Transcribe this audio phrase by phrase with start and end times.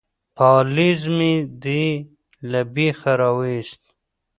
[0.35, 1.83] _پالېز مې دې
[2.51, 3.81] له بېخه را وايست.